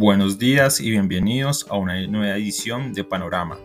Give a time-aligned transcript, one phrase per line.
[0.00, 3.58] Buenos días y bienvenidos a una nueva edición de Panorama.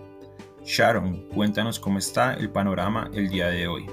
[0.66, 3.86] Sharon, cuéntanos cómo está el panorama el día de hoy.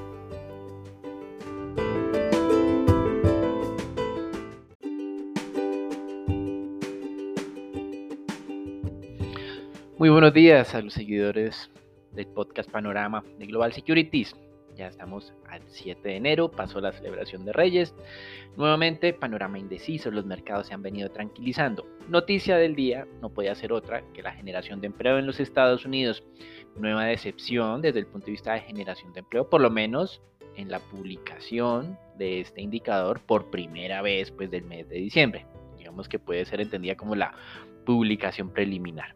[9.98, 11.68] Muy buenos días a los seguidores
[12.12, 14.34] del podcast Panorama de Global Securities.
[14.76, 17.94] Ya estamos al 7 de enero, pasó la celebración de Reyes.
[18.56, 21.86] Nuevamente, panorama indeciso, los mercados se han venido tranquilizando.
[22.08, 25.84] Noticia del día no puede ser otra que la generación de empleo en los Estados
[25.84, 26.24] Unidos.
[26.76, 30.22] Nueva decepción desde el punto de vista de generación de empleo, por lo menos
[30.56, 35.46] en la publicación de este indicador por primera vez pues, del mes de diciembre.
[35.78, 37.34] Digamos que puede ser entendida como la
[37.84, 39.14] publicación preliminar.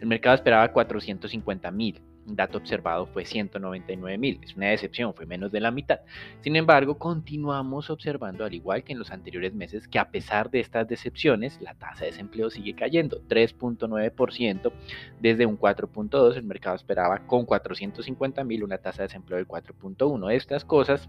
[0.00, 2.00] El mercado esperaba 450 mil
[2.34, 4.40] dato observado fue 199 mil.
[4.42, 6.00] Es una decepción, fue menos de la mitad.
[6.40, 10.60] Sin embargo, continuamos observando, al igual que en los anteriores meses, que a pesar de
[10.60, 14.72] estas decepciones, la tasa de desempleo sigue cayendo, 3.9%
[15.20, 16.36] desde un 4.2.
[16.36, 20.32] El mercado esperaba con 450 mil una tasa de desempleo del 4.1.
[20.32, 21.08] Estas cosas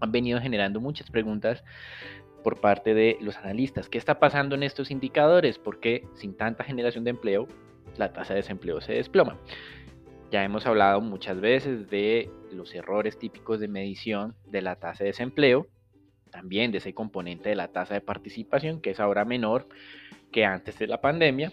[0.00, 1.64] han venido generando muchas preguntas
[2.42, 3.88] por parte de los analistas.
[3.88, 5.58] ¿Qué está pasando en estos indicadores?
[5.58, 7.48] ¿Por qué sin tanta generación de empleo
[7.96, 9.36] la tasa de desempleo se desploma?
[10.30, 15.10] Ya hemos hablado muchas veces de los errores típicos de medición de la tasa de
[15.10, 15.68] desempleo,
[16.30, 19.68] también de ese componente de la tasa de participación, que es ahora menor
[20.32, 21.52] que antes de la pandemia.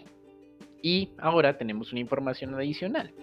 [0.82, 3.14] Y ahora tenemos una información adicional,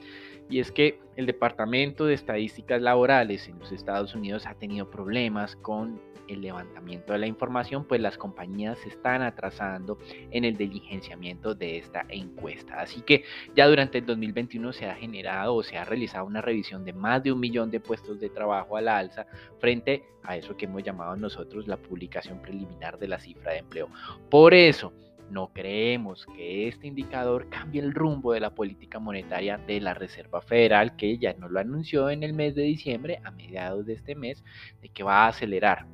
[0.49, 5.55] y es que el Departamento de Estadísticas Laborales en los Estados Unidos ha tenido problemas
[5.57, 9.97] con el levantamiento de la información, pues las compañías se están atrasando
[10.31, 12.79] en el diligenciamiento de esta encuesta.
[12.79, 13.23] Así que
[13.55, 17.23] ya durante el 2021 se ha generado o se ha realizado una revisión de más
[17.23, 19.25] de un millón de puestos de trabajo a la alza
[19.59, 23.89] frente a eso que hemos llamado nosotros la publicación preliminar de la cifra de empleo.
[24.29, 24.93] Por eso,
[25.31, 30.41] no creemos que este indicador cambie el rumbo de la política monetaria de la Reserva
[30.41, 34.13] Federal, que ya nos lo anunció en el mes de diciembre, a mediados de este
[34.13, 34.43] mes,
[34.81, 35.85] de que va a acelerar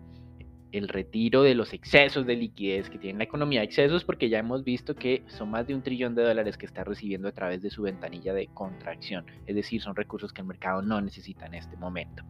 [0.77, 4.63] el retiro de los excesos de liquidez que tiene la economía, excesos porque ya hemos
[4.63, 7.69] visto que son más de un trillón de dólares que está recibiendo a través de
[7.69, 11.77] su ventanilla de contracción, es decir, son recursos que el mercado no necesita en este
[11.77, 12.23] momento.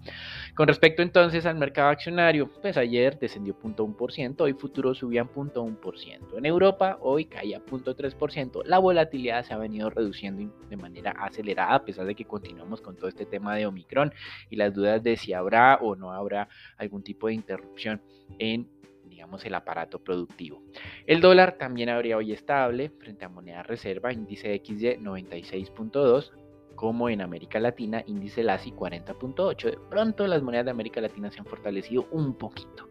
[0.55, 6.37] Con respecto entonces al mercado accionario, pues ayer descendió 0.1%, hoy futuro subían 0.1%.
[6.37, 10.37] En Europa hoy caía 0.3%, la volatilidad se ha venido reduciendo
[10.69, 14.13] de manera acelerada a pesar de que continuamos con todo este tema de Omicron
[14.49, 18.01] y las dudas de si habrá o no habrá algún tipo de interrupción
[18.39, 18.69] en
[19.17, 20.61] digamos el aparato productivo.
[21.07, 26.31] El dólar también habría hoy estable frente a moneda reserva, índice XY 96.2,
[26.75, 29.71] como en América Latina, índice LASI 40.8.
[29.71, 32.87] De pronto las monedas de América Latina se han fortalecido un poquito.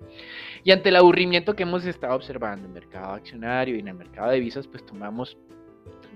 [0.65, 3.95] Y ante el aburrimiento que hemos estado observando en el mercado accionario y en el
[3.95, 5.39] mercado de divisas, pues tomamos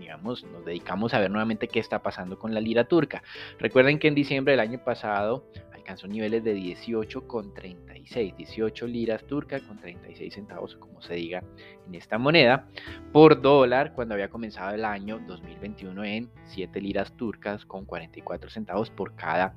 [0.01, 3.23] digamos, nos dedicamos a ver nuevamente qué está pasando con la lira turca.
[3.59, 5.45] Recuerden que en diciembre del año pasado
[5.91, 11.43] alcanzó niveles de 18,36, 18 liras turcas con 36 centavos, como se diga
[11.85, 12.69] en esta moneda,
[13.13, 18.89] por dólar cuando había comenzado el año 2021 en 7 liras turcas con 44 centavos
[18.91, 19.55] por cada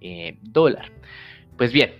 [0.00, 0.90] eh, dólar.
[1.58, 1.90] Pues bien,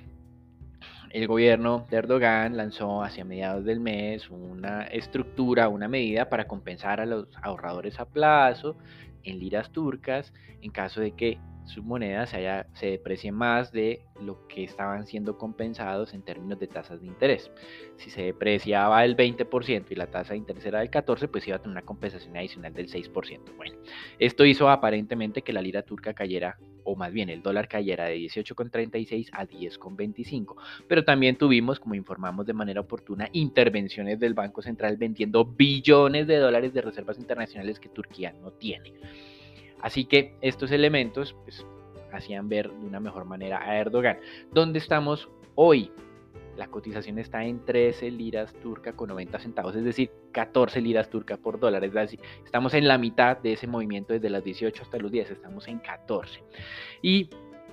[1.10, 6.98] el gobierno de Erdogan lanzó hacia mediados del mes una estructura, una medida para compensar
[6.98, 8.78] a los ahorradores a plazo
[9.22, 10.32] en liras turcas
[10.62, 15.06] en caso de que su moneda se, haya, se deprecie más de lo que estaban
[15.06, 17.50] siendo compensados en términos de tasas de interés.
[17.96, 21.56] Si se depreciaba el 20% y la tasa de interés era del 14%, pues iba
[21.56, 23.56] a tener una compensación adicional del 6%.
[23.56, 23.76] Bueno,
[24.18, 28.16] esto hizo aparentemente que la lira turca cayera, o más bien el dólar cayera de
[28.18, 30.54] 18,36 a 10,25.
[30.88, 36.36] Pero también tuvimos, como informamos de manera oportuna, intervenciones del Banco Central vendiendo billones de
[36.36, 38.92] dólares de reservas internacionales que Turquía no tiene.
[39.80, 41.64] Así que estos elementos pues,
[42.12, 44.18] hacían ver de una mejor manera a Erdogan.
[44.52, 45.90] ¿Dónde estamos hoy?
[46.56, 51.36] La cotización está en 13 liras turca con 90 centavos, es decir, 14 liras turca
[51.36, 51.84] por dólar.
[51.84, 55.32] Es decir, estamos en la mitad de ese movimiento desde las 18 hasta los 10,
[55.32, 56.42] estamos en 14.
[57.02, 57.28] Y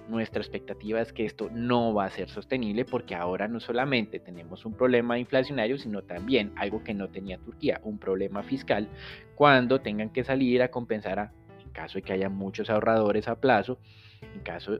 [0.09, 4.65] nuestra expectativa es que esto no va a ser sostenible porque ahora no solamente tenemos
[4.65, 8.89] un problema inflacionario, sino también algo que no tenía Turquía, un problema fiscal,
[9.35, 11.31] cuando tengan que salir a compensar a
[11.73, 13.79] caso de que haya muchos ahorradores a plazo,
[14.21, 14.79] en caso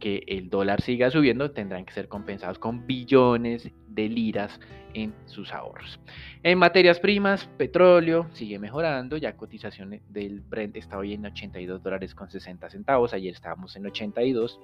[0.00, 4.58] que el dólar siga subiendo, tendrán que ser compensados con billones de liras
[4.94, 6.00] en sus ahorros.
[6.42, 12.14] En materias primas, petróleo sigue mejorando, ya cotización del Brent está hoy en 82 dólares
[12.14, 14.58] con 60 centavos, ayer estábamos en 82,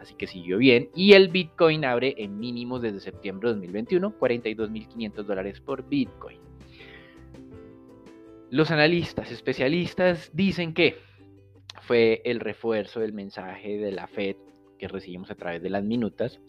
[0.00, 0.88] así que siguió bien.
[0.96, 6.40] Y el Bitcoin abre en mínimos desde septiembre de 2021, 42.500 dólares por Bitcoin.
[8.50, 10.96] Los analistas, especialistas dicen que
[11.82, 14.36] fue el refuerzo del mensaje de la Fed
[14.78, 16.40] que recibimos a través de las minutas,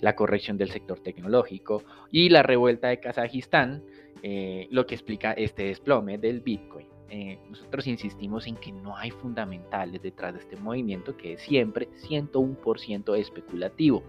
[0.00, 3.82] la corrección del sector tecnológico y la revuelta de Kazajistán,
[4.22, 6.88] eh, lo que explica este desplome del Bitcoin.
[7.12, 11.88] Eh, nosotros insistimos en que no hay fundamentales detrás de este movimiento que es siempre
[12.08, 14.04] 101% especulativo.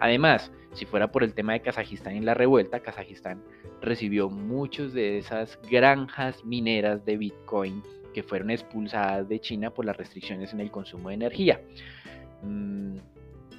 [0.00, 3.40] Además, si fuera por el tema de Kazajistán en la revuelta, Kazajistán
[3.80, 9.96] recibió muchas de esas granjas mineras de Bitcoin que fueron expulsadas de China por las
[9.96, 11.60] restricciones en el consumo de energía.
[12.42, 12.96] Mm,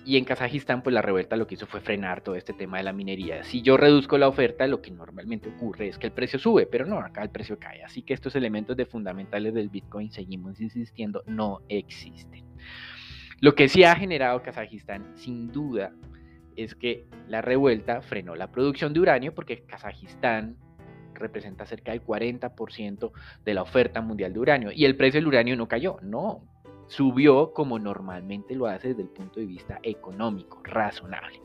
[0.04, 2.84] y en Kazajistán, pues la revuelta lo que hizo fue frenar todo este tema de
[2.84, 3.44] la minería.
[3.44, 6.86] Si yo reduzco la oferta, lo que normalmente ocurre es que el precio sube, pero
[6.86, 7.84] no, acá el precio cae.
[7.84, 12.46] Así que estos elementos de fundamentales del Bitcoin, seguimos insistiendo, no existen.
[13.40, 15.94] Lo que sí ha generado Kazajistán, sin duda,
[16.56, 20.58] es que la revuelta frenó la producción de uranio porque Kazajistán
[21.14, 23.12] representa cerca del 40%
[23.46, 26.51] de la oferta mundial de uranio y el precio del uranio no cayó, no,
[26.92, 31.40] subió como normalmente lo hace desde el punto de vista económico, razonable.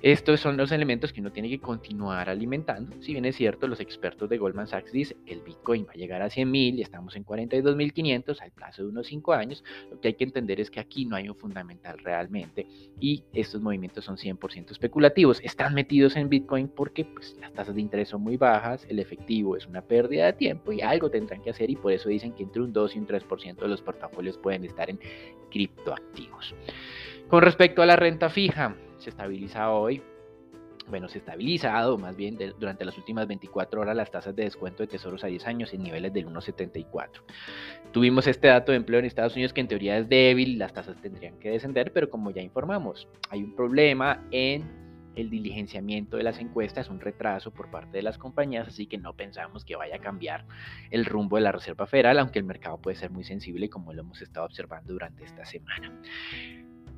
[0.00, 2.94] Estos son los elementos que uno tiene que continuar alimentando.
[3.02, 5.96] Si bien es cierto, los expertos de Goldman Sachs dicen que el Bitcoin va a
[5.96, 10.00] llegar a 100 mil y estamos en 42.500 al plazo de unos 5 años, lo
[10.00, 12.68] que hay que entender es que aquí no hay un fundamental realmente
[13.00, 15.40] y estos movimientos son 100% especulativos.
[15.42, 19.56] Están metidos en Bitcoin porque pues, las tasas de interés son muy bajas, el efectivo
[19.56, 22.44] es una pérdida de tiempo y algo tendrán que hacer y por eso dicen que
[22.44, 25.00] entre un 2 y un 3% de los portafolios pueden estar en
[25.50, 26.54] criptoactivos.
[27.26, 30.02] Con respecto a la renta fija, se estabiliza hoy.
[30.88, 34.82] Bueno, se ha estabilizado más bien durante las últimas 24 horas las tasas de descuento
[34.82, 37.22] de tesoros a 10 años en niveles del 1,74.
[37.92, 40.96] Tuvimos este dato de empleo en Estados Unidos que en teoría es débil, las tasas
[41.02, 46.38] tendrían que descender, pero como ya informamos, hay un problema en el diligenciamiento de las
[46.38, 49.98] encuestas, un retraso por parte de las compañías, así que no pensamos que vaya a
[49.98, 50.46] cambiar
[50.90, 54.02] el rumbo de la Reserva Federal, aunque el mercado puede ser muy sensible como lo
[54.02, 55.92] hemos estado observando durante esta semana.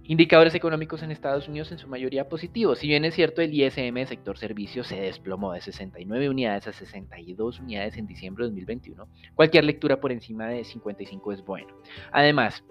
[0.04, 2.80] Indicadores económicos en Estados Unidos en su mayoría positivos.
[2.80, 6.72] Si bien es cierto, el ISM de sector servicios se desplomó de 69 unidades a
[6.72, 11.68] 62 unidades en diciembre de 2021, cualquier lectura por encima de 55 es bueno.
[12.12, 12.64] Además,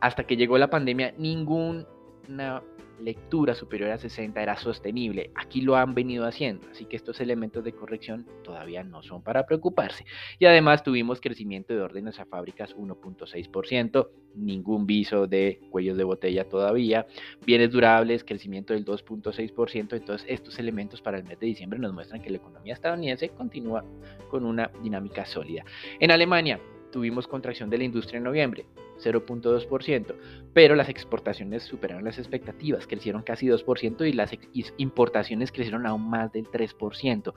[0.00, 2.62] hasta que llegó la pandemia, ninguna
[3.02, 5.30] lectura superior a 60 era sostenible.
[5.34, 9.46] Aquí lo han venido haciendo, así que estos elementos de corrección todavía no son para
[9.46, 10.04] preocuparse.
[10.38, 16.48] Y además tuvimos crecimiento de órdenes a fábricas 1.6%, ningún viso de cuellos de botella
[16.48, 17.06] todavía,
[17.44, 22.22] bienes durables, crecimiento del 2.6%, entonces estos elementos para el mes de diciembre nos muestran
[22.22, 23.84] que la economía estadounidense continúa
[24.30, 25.64] con una dinámica sólida.
[25.98, 28.66] En Alemania, tuvimos contracción de la industria en noviembre,
[29.02, 30.14] 0.2%,
[30.52, 34.30] pero las exportaciones superaron las expectativas, crecieron casi 2% y las
[34.76, 37.32] importaciones crecieron aún más del 3%.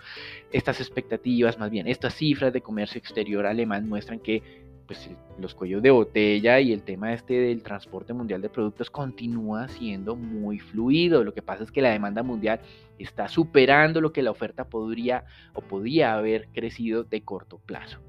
[0.51, 5.09] Estas expectativas, más bien, estas cifras de comercio exterior alemán muestran que pues,
[5.39, 10.15] los cuellos de botella y el tema este del transporte mundial de productos continúa siendo
[10.15, 11.23] muy fluido.
[11.23, 12.59] Lo que pasa es que la demanda mundial
[12.99, 17.99] está superando lo que la oferta podría o podía haber crecido de corto plazo.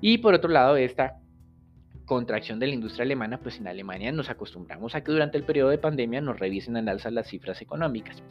[0.00, 1.20] Y por otro lado, esta
[2.10, 5.70] contracción de la industria alemana, pues en Alemania nos acostumbramos a que durante el periodo
[5.70, 8.22] de pandemia nos revisen al alza las cifras económicas.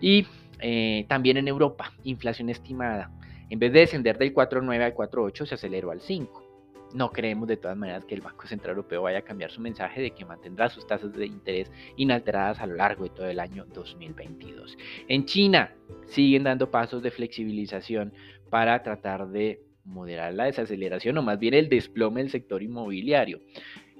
[0.00, 0.26] Y
[0.60, 3.10] eh, también en Europa, inflación estimada.
[3.50, 6.47] En vez de descender del 4,9 al 4,8, se aceleró al 5.
[6.94, 10.00] No creemos de todas maneras que el Banco Central Europeo vaya a cambiar su mensaje
[10.00, 13.66] de que mantendrá sus tasas de interés inalteradas a lo largo de todo el año
[13.66, 14.76] 2022.
[15.08, 15.74] En China
[16.06, 18.14] siguen dando pasos de flexibilización
[18.50, 23.40] para tratar de moderar la desaceleración o más bien el desplome del sector inmobiliario.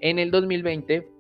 [0.01, 1.18] En el 2020,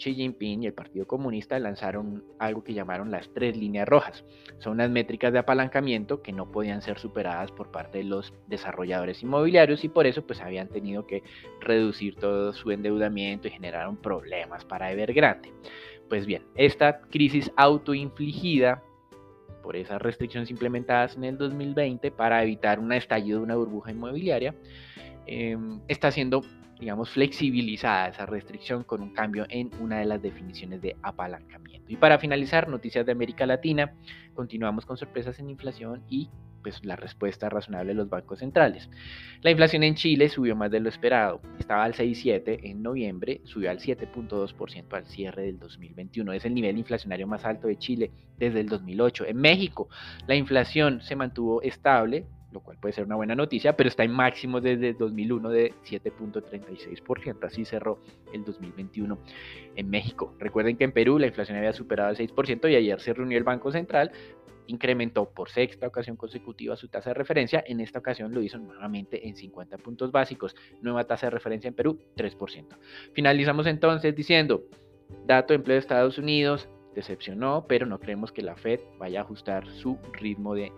[0.00, 4.24] Xi Jinping y el Partido Comunista lanzaron algo que llamaron las tres líneas rojas.
[4.58, 9.22] Son unas métricas de apalancamiento que no podían ser superadas por parte de los desarrolladores
[9.22, 11.22] inmobiliarios y por eso pues habían tenido que
[11.60, 15.52] reducir todo su endeudamiento y generaron problemas para Evergrande.
[16.08, 18.82] Pues bien, esta crisis autoinfligida
[19.62, 24.54] por esas restricciones implementadas en el 2020 para evitar un estallido de una burbuja inmobiliaria,
[25.26, 26.42] em, está siendo,
[26.80, 31.92] digamos, flexibilizada esa restricción con un cambio en una de las definiciones de apalancamiento.
[31.92, 33.92] Y para finalizar, noticias de América Latina,
[34.34, 36.30] continuamos con sorpresas en inflación y
[36.62, 38.88] pues la respuesta razonable de los bancos centrales.
[39.42, 43.70] La inflación en Chile subió más de lo esperado, estaba al 6,7 en noviembre, subió
[43.70, 48.60] al 7.2% al cierre del 2021, es el nivel inflacionario más alto de Chile desde
[48.60, 49.26] el 2008.
[49.26, 49.88] En México,
[50.26, 54.12] la inflación se mantuvo estable, lo cual puede ser una buena noticia, pero está en
[54.12, 57.98] máximo desde el 2001 de 7.36%, así cerró
[58.32, 59.18] el 2021
[59.76, 60.34] en México.
[60.38, 63.44] Recuerden que en Perú la inflación había superado el 6% y ayer se reunió el
[63.44, 64.12] Banco Central
[64.70, 67.62] incrementó por sexta ocasión consecutiva su tasa de referencia.
[67.66, 70.54] En esta ocasión lo hizo nuevamente en 50 puntos básicos.
[70.80, 72.76] Nueva tasa de referencia en Perú, 3%.
[73.12, 74.62] Finalizamos entonces diciendo,
[75.26, 79.22] dato de empleo de Estados Unidos, decepcionó, pero no creemos que la Fed vaya a
[79.22, 80.72] ajustar su ritmo de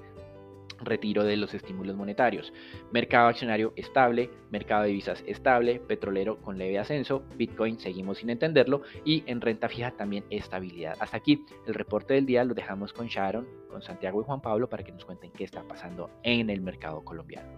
[0.85, 2.53] retiro de los estímulos monetarios.
[2.93, 8.83] Mercado accionario estable, mercado de divisas estable, petrolero con leve ascenso, Bitcoin seguimos sin entenderlo
[9.05, 10.97] y en renta fija también estabilidad.
[11.01, 14.69] Hasta aquí el reporte del día lo dejamos con Sharon, con Santiago y Juan Pablo
[14.69, 17.51] para que nos cuenten qué está pasando en el mercado colombiano.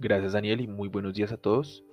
[0.00, 1.84] Gracias Daniel y muy buenos días a todos.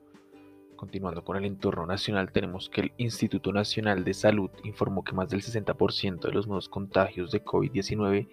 [0.76, 5.30] Continuando con el entorno nacional, tenemos que el Instituto Nacional de Salud informó que más
[5.30, 8.28] del 60% de los nuevos contagios de COVID-19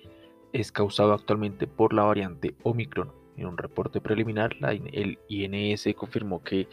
[0.53, 3.13] es causado actualmente por la variante Omicron.
[3.37, 4.57] En un reporte preliminar,
[4.93, 6.69] el INS confirmó que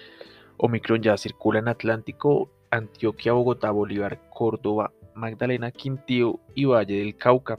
[0.57, 7.57] Omicron ya circula en Atlántico, Antioquia, Bogotá, Bolívar, Córdoba, Magdalena, Quintío y Valle del Cauca.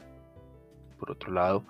[0.99, 1.65] Por otro lado,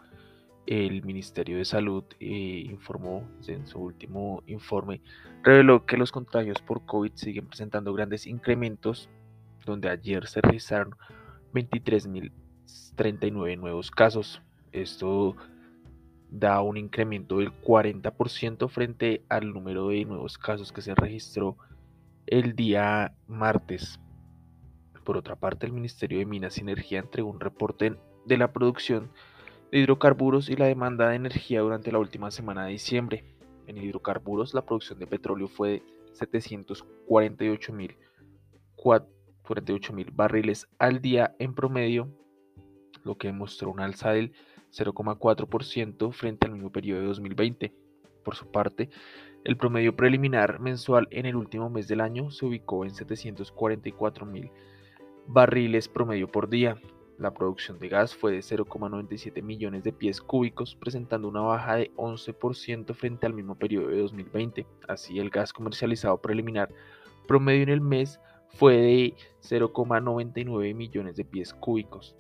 [0.71, 5.01] el Ministerio de Salud eh, informó en su último informe,
[5.43, 9.09] reveló que los contagios por COVID siguen presentando grandes incrementos,
[9.67, 10.95] donde ayer se registraron
[11.53, 14.41] 23.039 nuevos casos.
[14.71, 15.35] Esto
[16.31, 21.57] da un incremento del 40% frente al número de nuevos casos que se registró
[22.27, 23.99] el día martes.
[25.03, 29.11] Por otra parte, el Ministerio de Minas y Energía entregó un reporte de la producción
[29.71, 33.25] de hidrocarburos y la demanda de energía durante la última semana de diciembre.
[33.67, 37.73] En hidrocarburos, la producción de petróleo fue de 748
[39.93, 42.09] mil barriles al día en promedio,
[43.05, 44.33] lo que demostró un alza del
[44.73, 47.73] 0,4% frente al mismo periodo de 2020.
[48.25, 48.91] Por su parte,
[49.45, 54.51] el promedio preliminar mensual en el último mes del año se ubicó en 744 mil
[55.27, 56.77] barriles promedio por día,
[57.21, 61.93] la producción de gas fue de 0,97 millones de pies cúbicos, presentando una baja de
[61.97, 64.67] 11% frente al mismo periodo de 2020.
[64.89, 66.71] Así, el gas comercializado preliminar
[67.29, 72.17] promedio en el mes fue de 0,99 millones de pies cúbicos.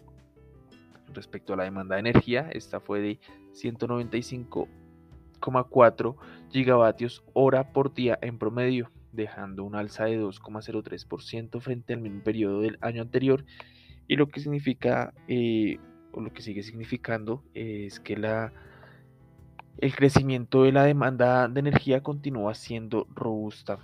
[1.14, 3.18] Respecto a la demanda de energía, esta fue de
[3.54, 6.16] 195,4
[6.50, 12.60] gigavatios hora por día en promedio, dejando un alza de 2,03% frente al mismo periodo
[12.60, 13.46] del año anterior
[14.10, 15.78] y lo que significa, eh,
[16.10, 18.52] o lo que sigue significando, es que la,
[19.78, 23.78] el crecimiento de la demanda de energía continúa siendo robusta.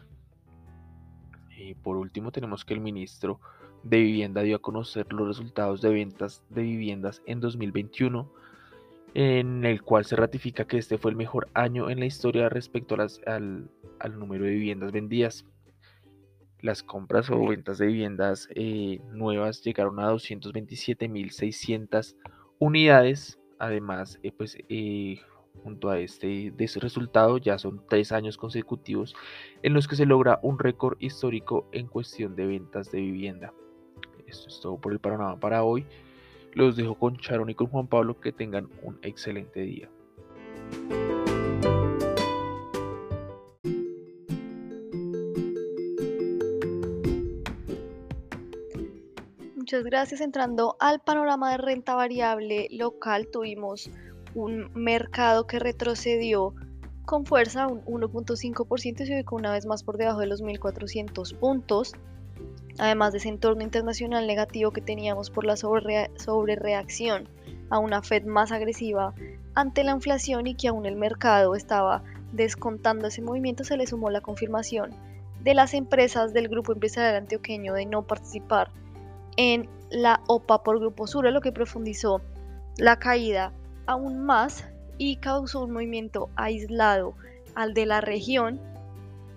[1.57, 3.39] Y por último, tenemos que el ministro
[3.85, 8.29] de Vivienda dio a conocer los resultados de ventas de viviendas en 2021,
[9.15, 12.97] en el cual se ratifica que este fue el mejor año en la historia respecto
[12.97, 15.47] al, al número de viviendas vendidas.
[16.67, 22.17] Las compras o ventas de viviendas eh, nuevas llegaron a 227.600
[22.59, 23.39] unidades.
[23.61, 25.21] Además, eh, pues eh,
[25.63, 29.15] junto a este de ese resultado ya son tres años consecutivos
[29.63, 33.55] en los que se logra un récord histórico en cuestión de ventas de vivienda.
[34.27, 35.87] Esto es todo por el panorama para hoy.
[36.53, 38.19] Los dejo con Charon y con Juan Pablo.
[38.19, 39.89] Que tengan un excelente día.
[49.67, 50.21] Muchas gracias.
[50.21, 53.91] Entrando al panorama de renta variable local, tuvimos
[54.37, 56.55] un mercado que retrocedió
[57.05, 61.37] con fuerza un 1.5% y se ubicó una vez más por debajo de los 1.400
[61.37, 61.95] puntos.
[62.79, 67.29] Además de ese entorno internacional negativo que teníamos por la sobrereacción
[67.69, 69.15] a una Fed más agresiva
[69.57, 74.11] ante la inflación y que aún el mercado estaba descontando ese movimiento, se le sumó
[74.11, 74.95] la confirmación
[75.43, 78.71] de las empresas del grupo empresarial antioqueño de no participar
[79.37, 82.21] en la OPA por Grupo Sur, lo que profundizó
[82.79, 83.53] la caída
[83.87, 84.65] aún más
[84.99, 87.15] y causó un movimiento aislado
[87.55, 88.61] al de la región.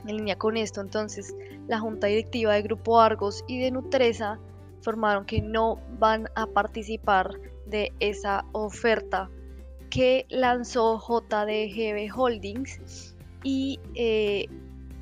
[0.06, 1.36] En línea con esto, entonces,
[1.68, 4.40] la junta directiva de Grupo Argos y de Nutresa
[4.78, 7.32] informaron que no van a participar
[7.66, 9.30] de esa oferta
[9.90, 14.48] que lanzó JDGB Holdings y eh,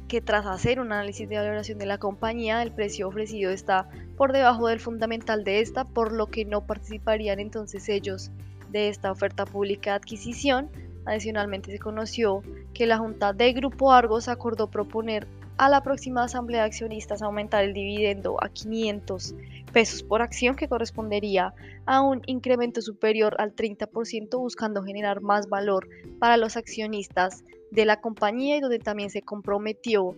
[0.08, 4.34] que tras hacer un análisis de valoración de la compañía, el precio ofrecido está por
[4.34, 8.32] debajo del fundamental de esta, por lo que no participarían entonces ellos
[8.72, 10.70] de esta oferta pública de adquisición.
[11.06, 12.42] Adicionalmente se conoció
[12.74, 17.64] que la Junta de Grupo Argos acordó proponer a la próxima asamblea de accionistas aumentar
[17.64, 19.34] el dividendo a 500
[19.72, 21.54] pesos por acción que correspondería
[21.86, 25.88] a un incremento superior al 30% buscando generar más valor
[26.20, 30.16] para los accionistas de la compañía y donde también se comprometió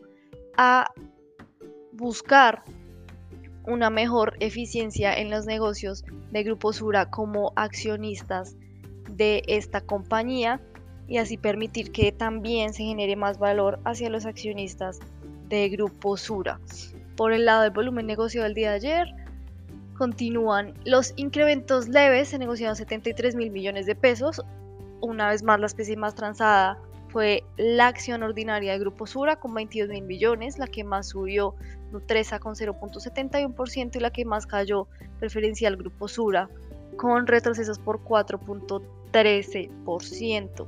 [0.57, 0.91] a
[1.93, 2.63] buscar
[3.69, 8.55] una mejor eficiencia en los negocios de Grupo Sura como accionistas
[9.09, 10.59] de esta compañía
[11.07, 14.99] y así permitir que también se genere más valor hacia los accionistas
[15.47, 16.59] de Grupo Sura.
[17.15, 19.07] Por el lado del volumen negocio del día de ayer,
[19.97, 24.41] continúan los incrementos leves, se negociaron 73 mil millones de pesos.
[25.01, 29.53] Una vez más, la especie más transada fue la acción ordinaria de Grupo Sura con
[29.53, 31.55] 22 mil millones, la que más subió
[31.91, 34.87] Nutresa con 0.71% y la que más cayó
[35.19, 36.47] preferencial Grupo Sura
[36.97, 40.67] con retrocesos por 4.13%.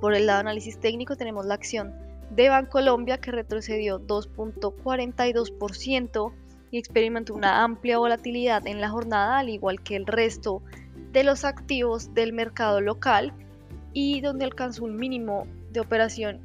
[0.00, 1.94] Por el lado de análisis técnico tenemos la acción
[2.30, 6.32] de Bancolombia que retrocedió 2.42%
[6.70, 10.62] y experimentó una amplia volatilidad en la jornada, al igual que el resto
[11.12, 13.34] de los activos del mercado local
[13.98, 16.42] y donde alcanzó un mínimo de operación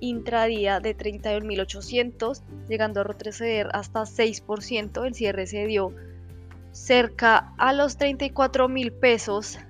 [0.00, 5.06] intradía de 31.800, llegando a retroceder hasta 6%.
[5.06, 5.94] El cierre se dio
[6.72, 9.60] cerca a los 34.000 pesos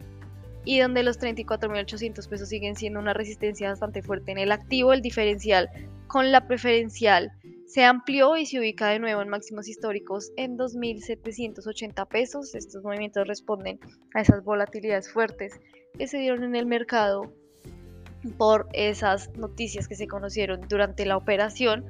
[0.64, 5.02] y donde los 34.800 pesos siguen siendo una resistencia bastante fuerte en el activo, el
[5.02, 5.68] diferencial
[6.06, 7.30] con la preferencial
[7.66, 12.54] se amplió y se ubica de nuevo en máximos históricos en 2.780 pesos.
[12.54, 13.78] Estos movimientos responden
[14.14, 15.60] a esas volatilidades fuertes
[15.98, 17.32] que se dieron en el mercado
[18.36, 21.84] por esas noticias que se conocieron durante la operación.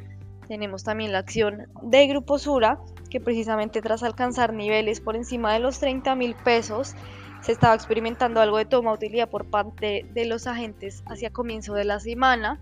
[0.47, 5.61] Tenemos también la acción de Grupo Sura, que precisamente tras alcanzar niveles por encima de
[5.61, 6.95] los 30 mil pesos,
[7.41, 11.85] se estaba experimentando algo de toma utilidad por parte de los agentes hacia comienzo de
[11.85, 12.61] la semana.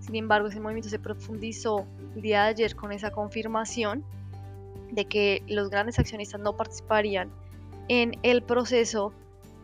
[0.00, 4.04] Sin embargo, ese movimiento se profundizó el día de ayer con esa confirmación
[4.90, 7.30] de que los grandes accionistas no participarían
[7.88, 9.12] en el proceso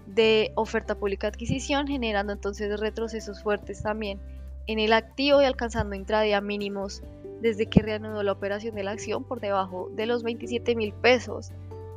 [0.06, 4.21] de oferta pública adquisición, generando entonces retrocesos fuertes también
[4.66, 7.02] en el activo y alcanzando intradía mínimos
[7.40, 11.50] desde que reanudó la operación de la acción por debajo de los 27 mil pesos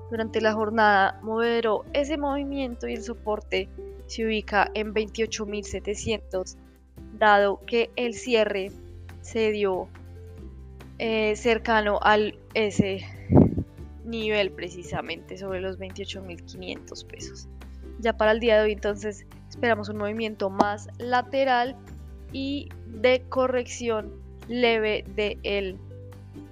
[0.10, 3.70] durante la jornada moderó ese movimiento y el soporte
[4.08, 6.56] se ubica en 28.700,
[7.18, 8.72] dado que el cierre
[9.22, 9.88] se dio
[11.00, 13.02] eh, cercano al ese
[14.06, 17.48] nivel precisamente sobre los 28.500 pesos.
[18.00, 21.76] Ya para el día de hoy entonces esperamos un movimiento más lateral
[22.32, 24.12] y de corrección
[24.48, 25.78] leve del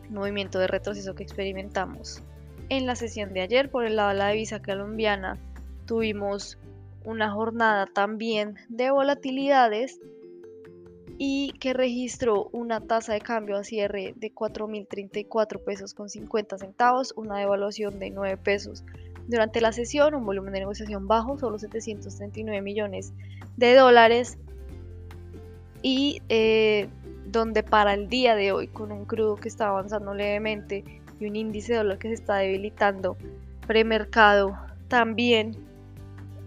[0.10, 2.21] movimiento de retroceso que experimentamos
[2.69, 3.69] en la sesión de ayer.
[3.69, 5.38] Por el lado de la divisa colombiana
[5.86, 6.58] tuvimos
[7.03, 9.99] una jornada también de volatilidades
[11.17, 17.13] y que registró una tasa de cambio a cierre de 4.034 pesos con 50 centavos,
[17.15, 18.84] una devaluación de 9 pesos
[19.27, 23.13] durante la sesión, un volumen de negociación bajo, solo 739 millones
[23.57, 24.38] de dólares.
[25.81, 26.88] Y eh,
[27.25, 30.83] donde para el día de hoy con un crudo que está avanzando levemente
[31.19, 33.17] y un índice de dólar que se está debilitando
[33.67, 34.57] premercado
[34.88, 35.57] también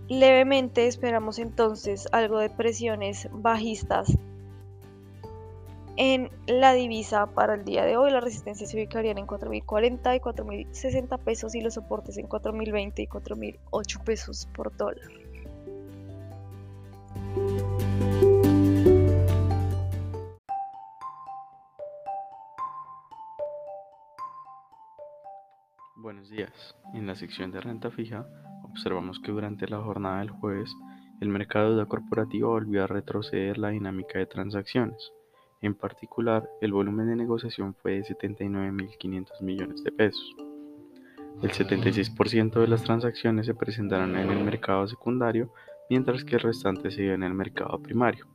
[0.09, 4.17] levemente esperamos entonces algo de presiones bajistas
[5.97, 10.21] en la divisa para el día de hoy la resistencia se ubicarían en 4.040 y
[10.21, 15.09] 4.060 pesos y los soportes en 4.020 y 4.008 pesos por dólar.
[25.97, 26.77] Buenos días.
[26.95, 28.27] En la sección de renta fija,
[28.65, 30.71] observamos que durante la jornada del jueves,
[31.21, 35.13] el mercado de deuda corporativa volvió a retroceder la dinámica de transacciones.
[35.67, 40.37] En particular, el volumen de negociación fue de 79.500 millones de pesos.
[41.43, 45.53] El 76% de las transacciones se presentaron en el mercado secundario,
[45.91, 48.29] mientras que el restante se dio en el mercado primario.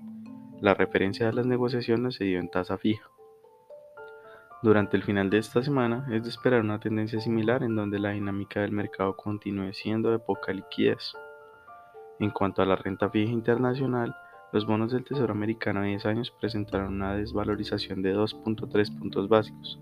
[0.60, 3.10] La referencia de las negociaciones se dio en tasa fija.
[4.62, 8.10] Durante el final de esta semana es de esperar una tendencia similar en donde la
[8.10, 11.14] dinámica del mercado continúe siendo de poca liquidez.
[12.20, 14.14] En cuanto a la renta fija internacional,
[14.52, 19.80] los bonos del Tesoro americano a 10 años presentaron una desvalorización de 2.3 puntos básicos,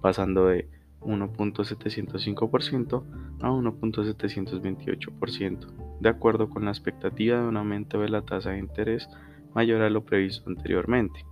[0.00, 0.68] pasando de
[1.00, 3.04] 1.705%
[3.42, 9.08] a 1.728%, de acuerdo con la expectativa de un aumento de la tasa de interés
[9.54, 11.24] mayor a lo previsto anteriormente.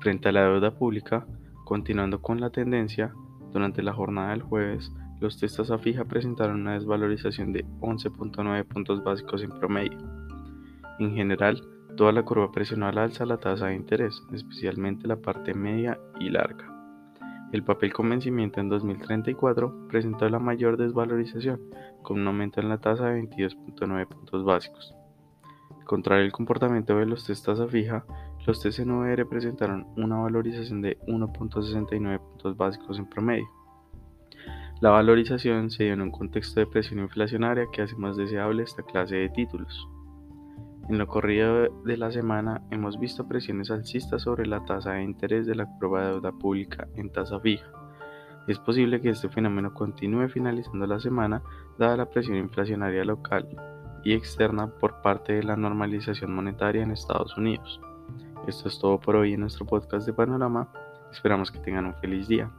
[0.00, 1.26] Frente a la deuda pública,
[1.64, 3.12] continuando con la tendencia,
[3.52, 9.02] durante la jornada del jueves, los testas a fija presentaron una desvalorización de 11.9 puntos
[9.02, 9.98] básicos en promedio.
[10.98, 11.62] En general,
[11.96, 16.28] toda la curva presionó al alza la tasa de interés, especialmente la parte media y
[16.30, 16.74] larga.
[17.52, 21.60] El papel con vencimiento en 2034 presentó la mayor desvalorización,
[22.02, 24.94] con un aumento en la tasa de 22.9 puntos básicos.
[25.86, 28.04] Contrario al comportamiento de los testas a fija,
[28.46, 33.48] Los TCNR presentaron una valorización de 1.69 puntos básicos en promedio.
[34.80, 38.82] La valorización se dio en un contexto de presión inflacionaria que hace más deseable esta
[38.82, 39.88] clase de títulos.
[40.88, 45.46] En lo corrido de la semana hemos visto presiones alcistas sobre la tasa de interés
[45.46, 47.66] de la prueba de deuda pública en tasa fija.
[48.46, 51.42] Es posible que este fenómeno continúe finalizando la semana
[51.78, 53.46] dada la presión inflacionaria local
[54.02, 57.82] y externa por parte de la normalización monetaria en Estados Unidos.
[58.46, 60.72] Esto es todo por hoy en nuestro podcast de Panorama.
[61.12, 62.50] Esperamos que tengan un feliz día.